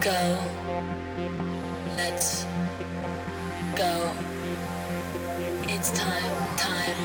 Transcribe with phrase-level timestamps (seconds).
[0.00, 0.38] go.
[1.96, 2.46] Let's
[3.74, 4.12] go.
[5.66, 6.96] It's time, time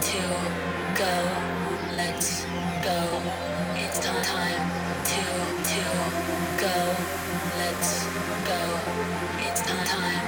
[0.00, 0.20] to
[0.98, 1.14] go.
[1.96, 2.44] Let's
[2.82, 3.22] go.
[3.76, 5.48] It's time, time to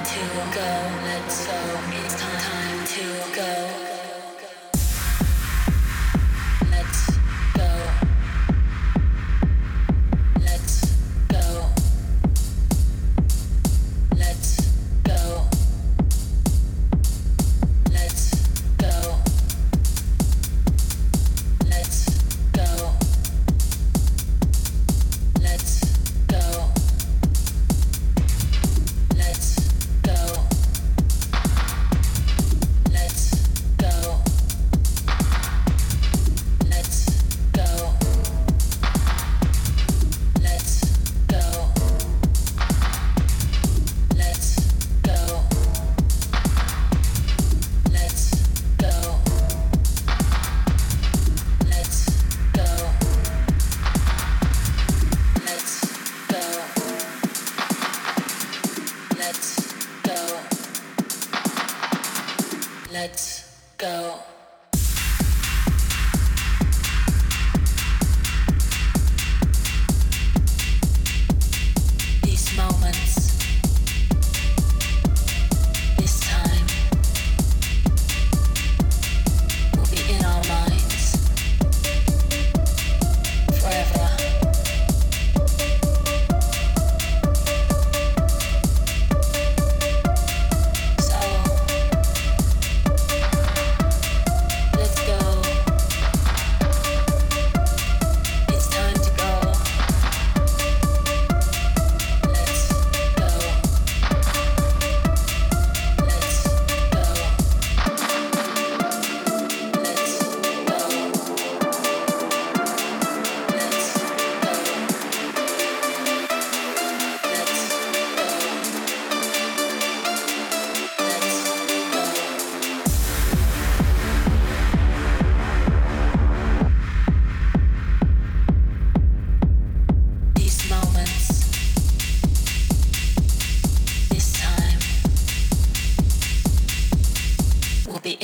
[0.05, 0.21] to
[0.55, 0.69] go.
[1.05, 1.63] Let's go.
[2.05, 3.05] It's time, time to
[3.37, 3.90] go.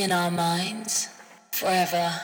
[0.07, 1.09] in our minds
[1.51, 2.16] forever.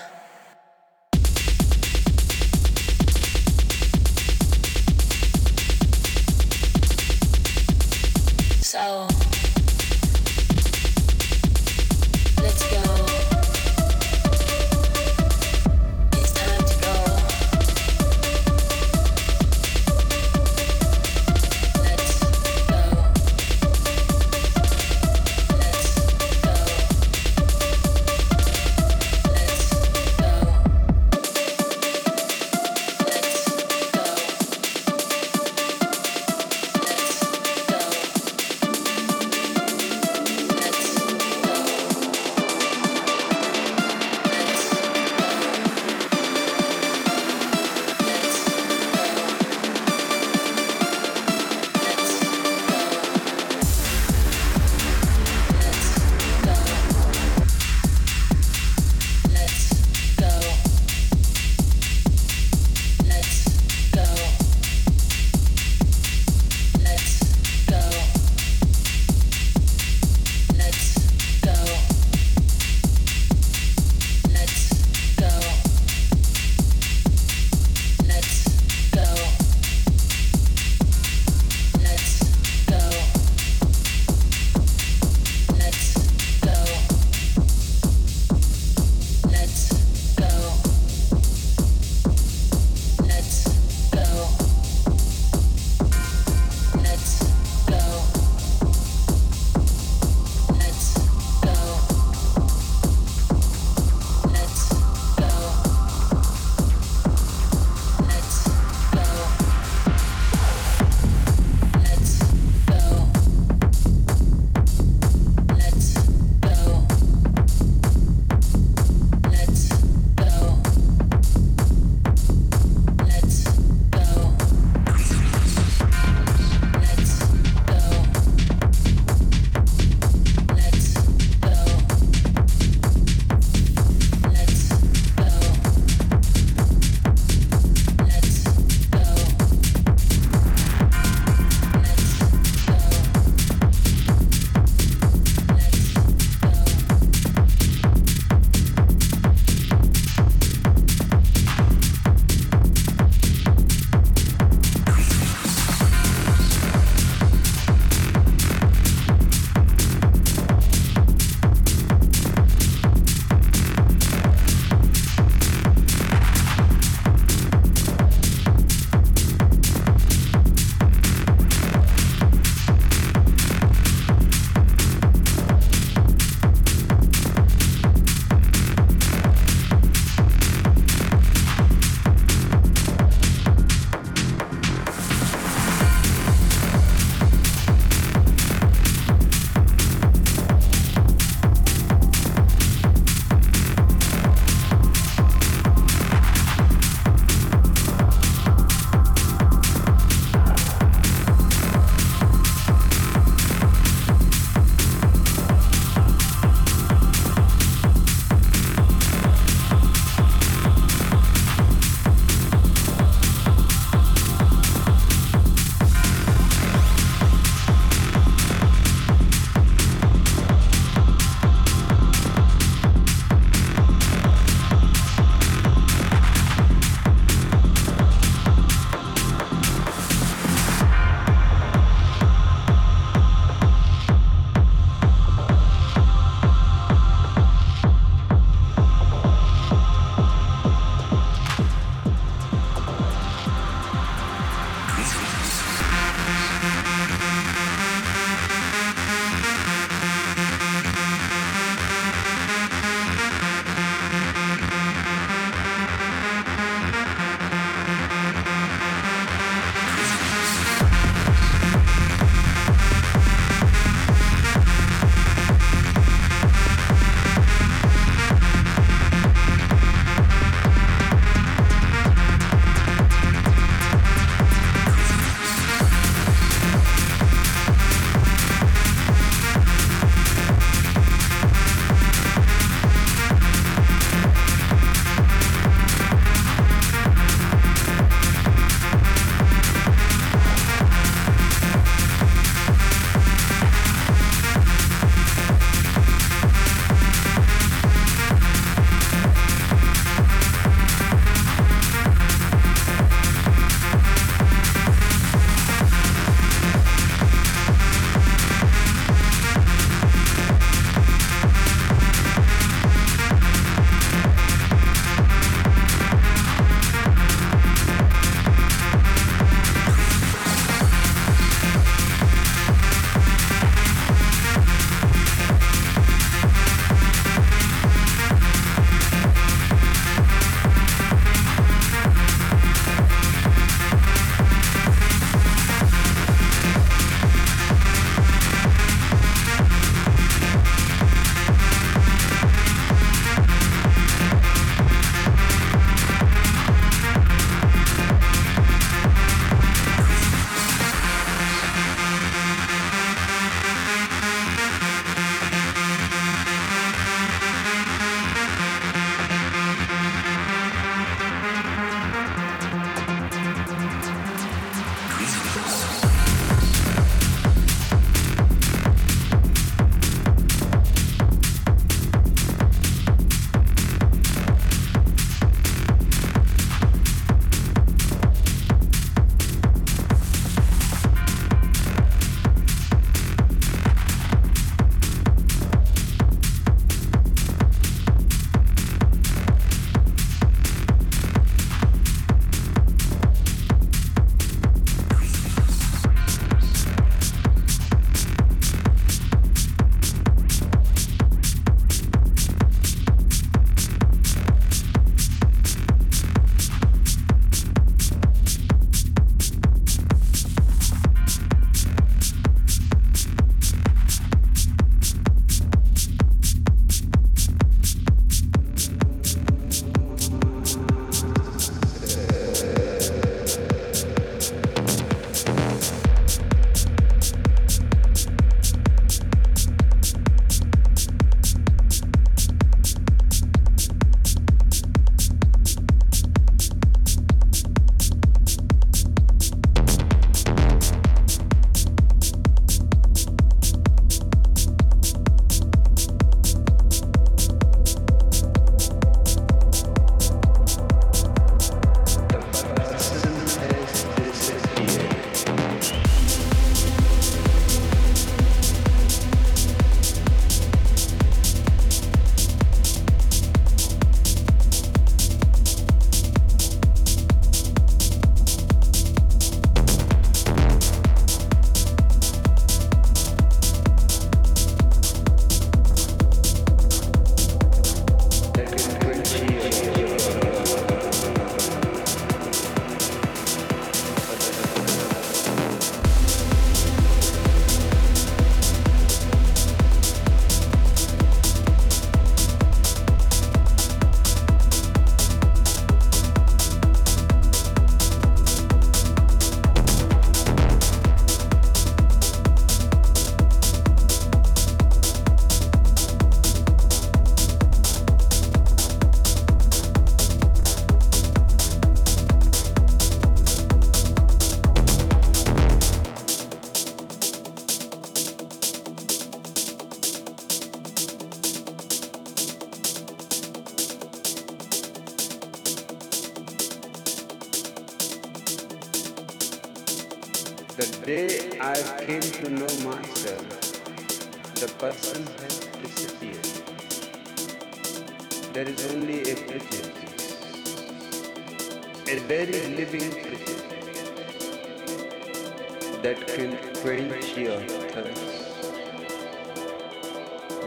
[546.02, 547.60] that can quench your
[547.92, 548.72] thirst,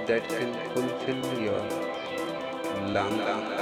[0.07, 1.62] that can fulfill your
[2.94, 3.55] longing.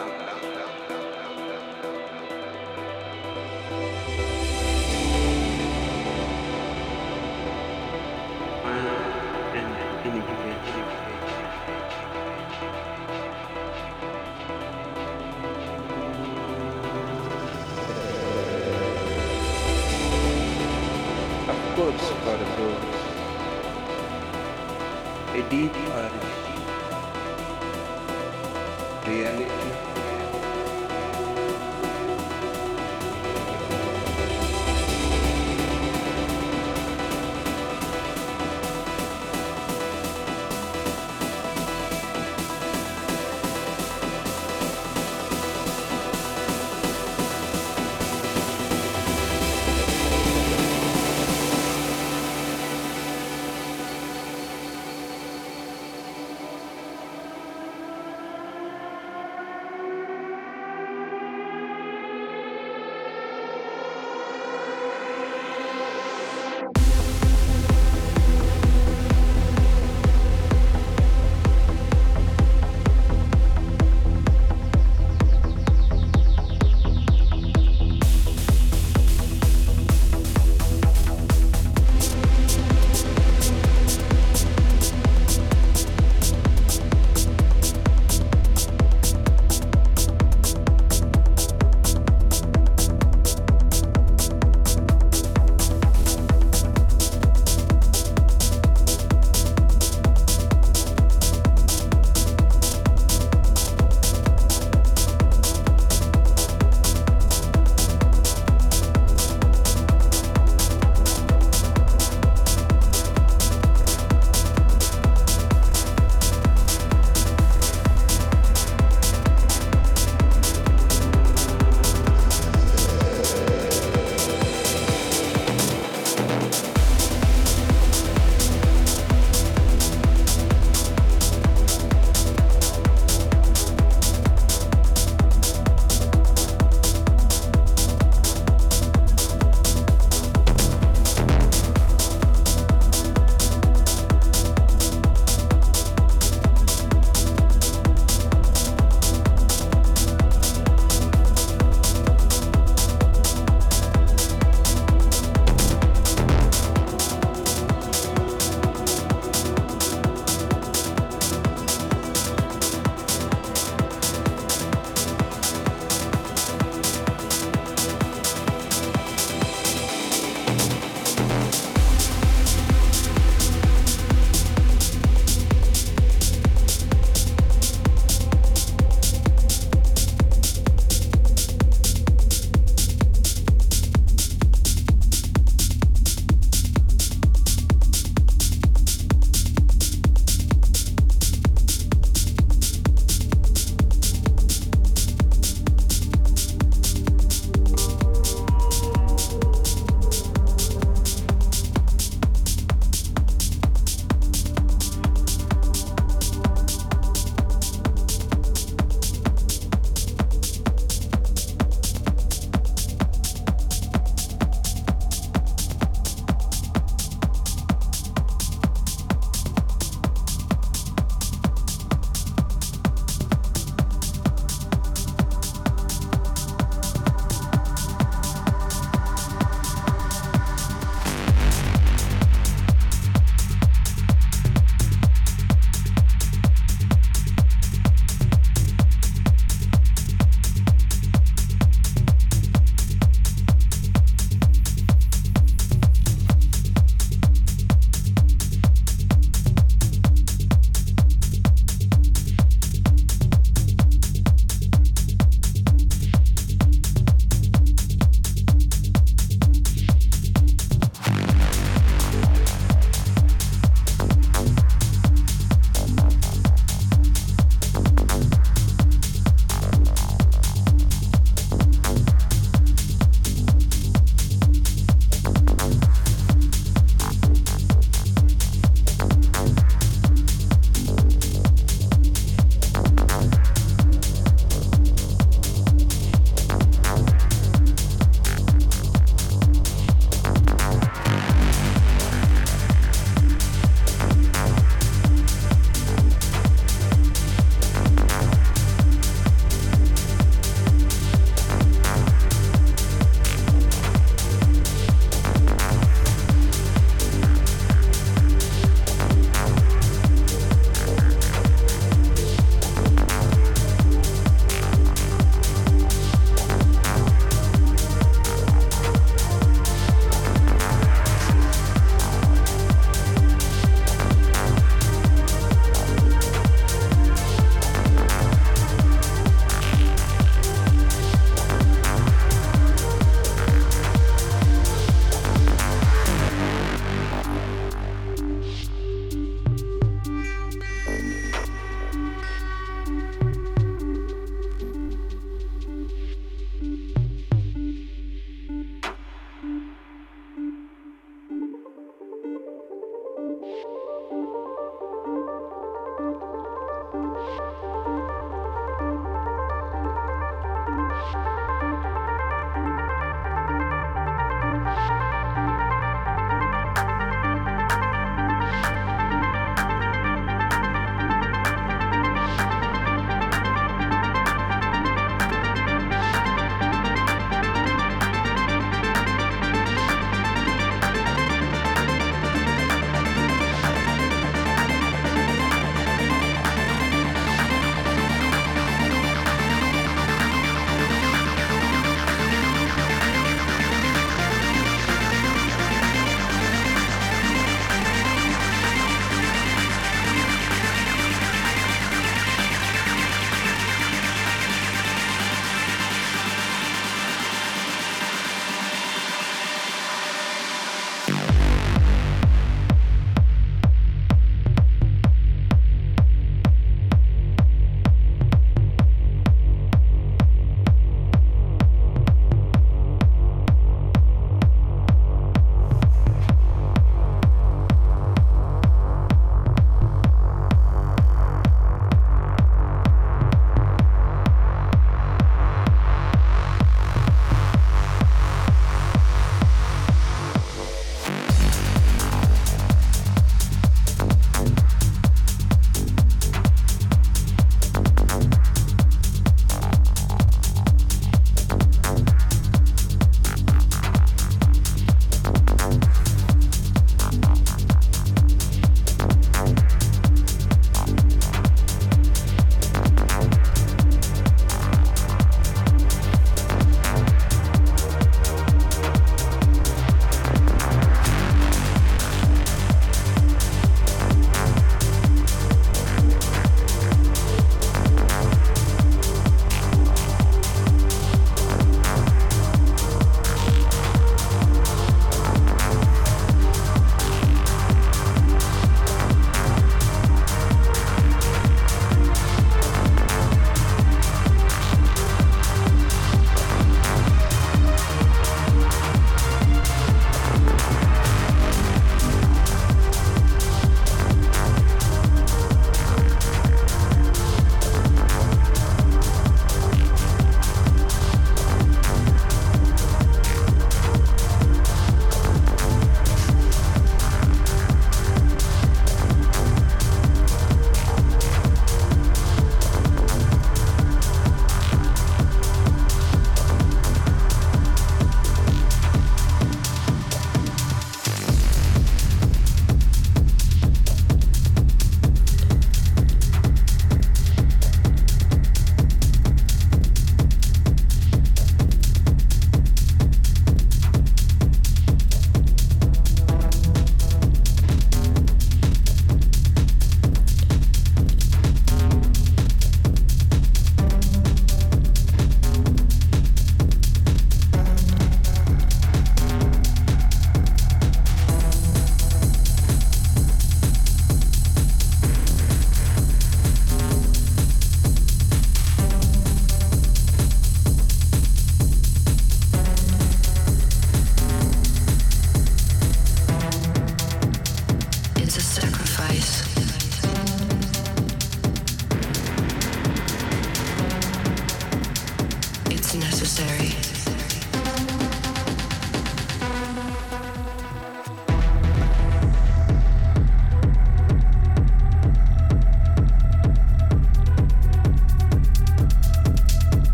[25.51, 26.02] a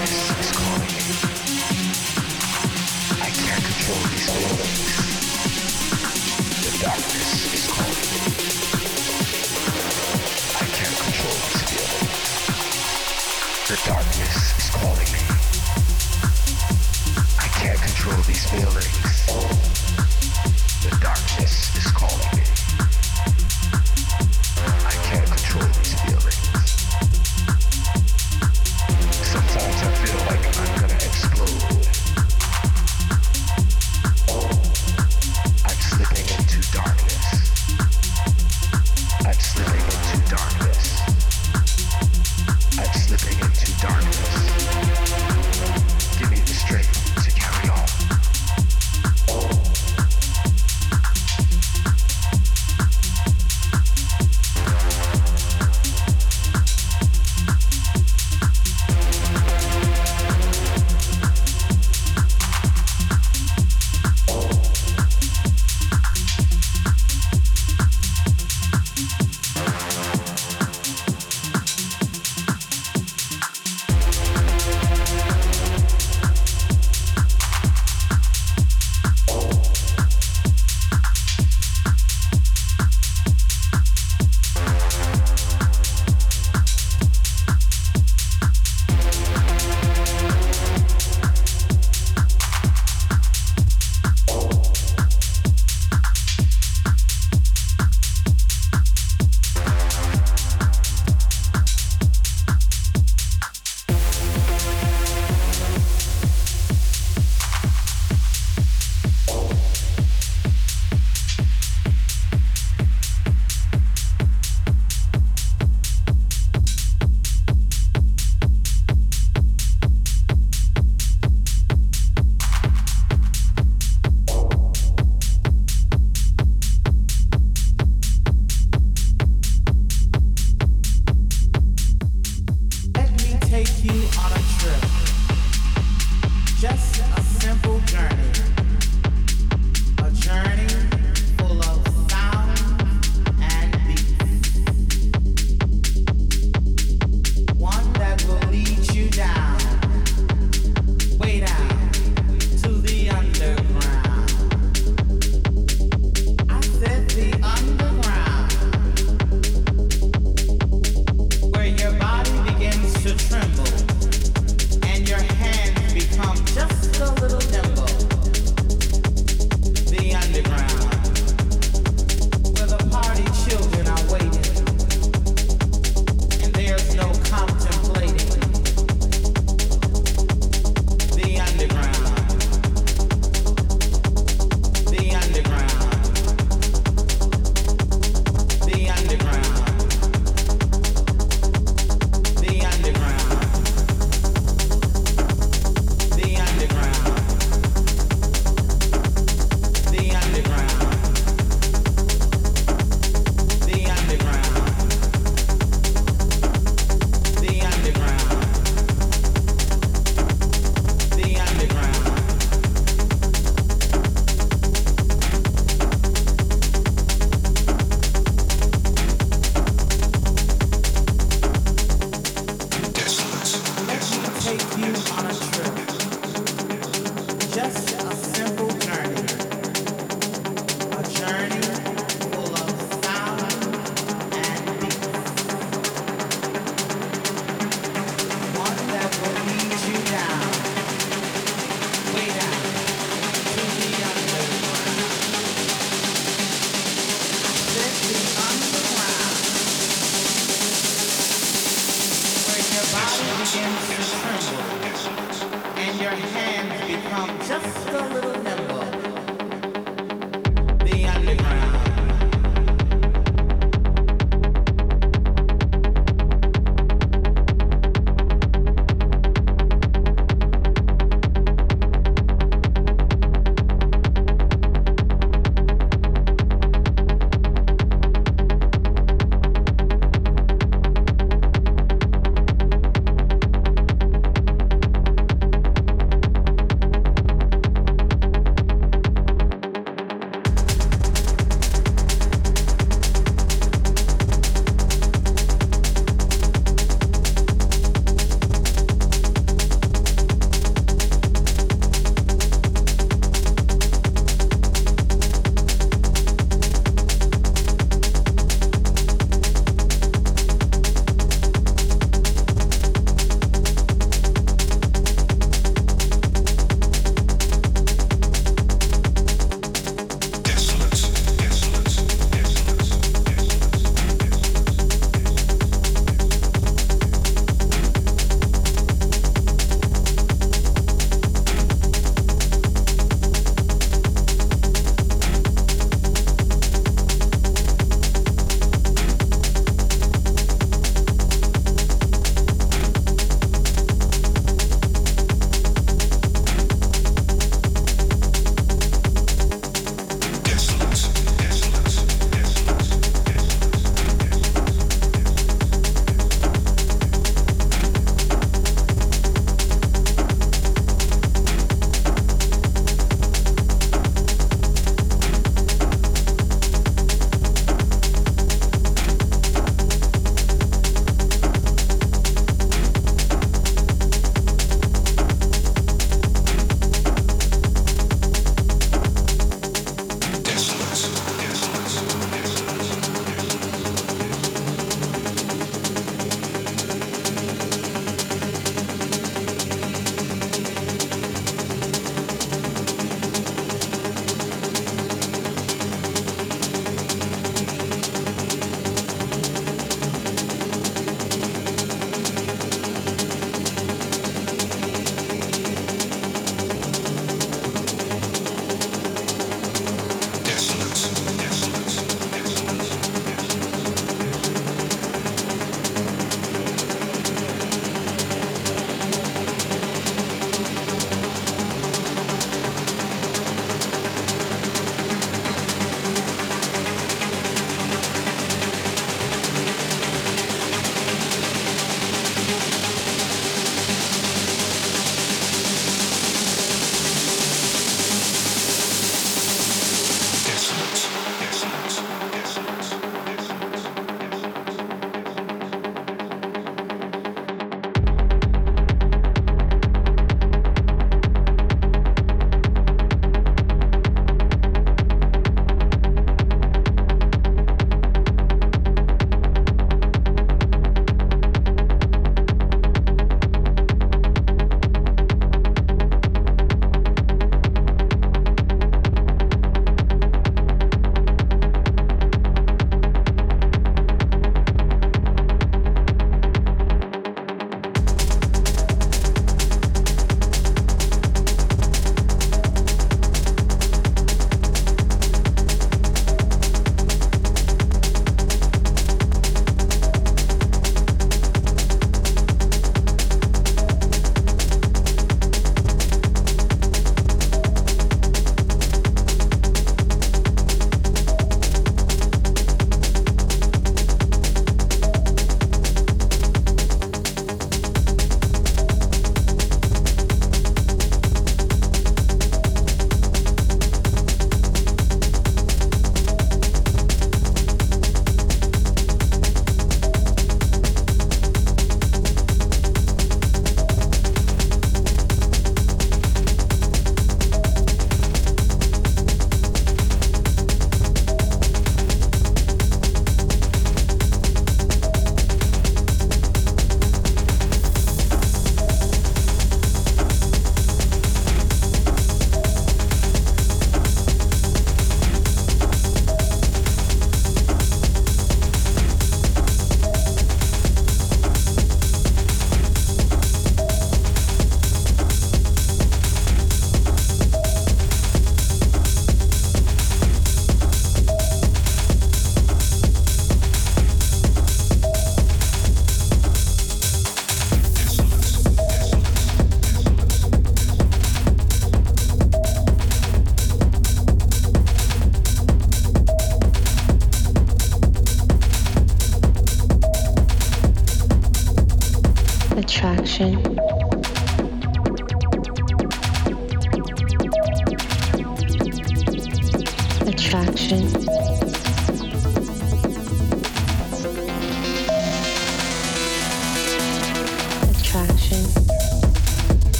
[0.00, 0.59] This is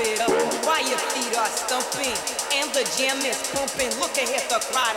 [0.00, 0.30] it up
[0.80, 2.14] your feet are stumping
[2.54, 3.90] and the jam is pumping.
[3.98, 4.96] Look ahead, the crowd